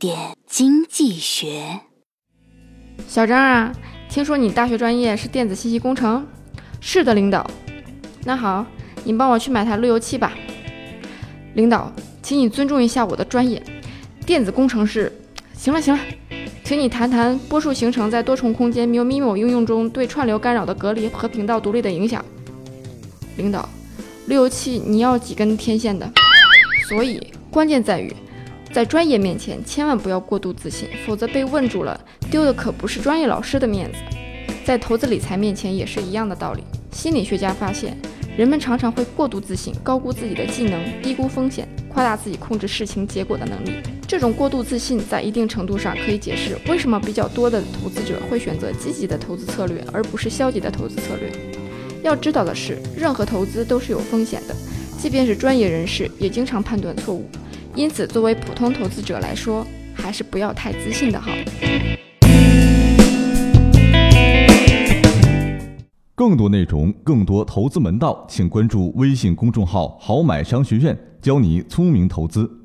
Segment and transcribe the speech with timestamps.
[0.00, 1.78] 点经济学。
[3.06, 3.70] 小张啊，
[4.08, 6.26] 听说你大学专业是电子信息工程？
[6.80, 7.46] 是的，领导。
[8.24, 8.64] 那好，
[9.04, 10.32] 你帮我去买台路由器吧。
[11.52, 11.92] 领导，
[12.22, 13.62] 请你尊重一下我的专业，
[14.24, 15.12] 电子工程师。
[15.52, 16.00] 行了行了，
[16.64, 22.24] 请你谈谈波束形成在多重空间 MIMO 应用中对串流干扰的隔离和频道独立的影响。
[23.36, 23.68] 领导，
[24.28, 26.10] 路由器你要几根天线的？
[26.88, 28.10] 所以关键在于，
[28.72, 33.98] 在专业面前千万不要过度自信，否则被问住了，丢的可不是专业老师的面子。
[34.64, 36.62] 在投资理财面前也是一样的道理。
[36.92, 37.96] 心理学家发现，
[38.36, 43.72] 人们常常会过度自信，高估自己的技能，低估风险，夸大自己控制事情结果的能力。
[44.06, 51.30] 这种过度自信在一定程度上可以解释为什么比较多的投资者会选择积极的投资策略，而不是消极的投资策略。
[52.02, 54.54] 要知道的是，任何投资都是有风险的，
[54.96, 57.28] 即便是专业人士也经常判断错误。
[57.76, 59.64] 因此，作为普通投资者来说，
[59.94, 61.30] 还是不要太自信的好。
[66.16, 72.59] 更多内容，更多投资门道，请关注微信公众号“好买商学院”，教你聪明投资。